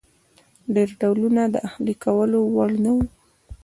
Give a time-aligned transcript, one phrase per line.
[0.73, 3.05] ډېر ډولونه د اهلي کولو وړ نه وو.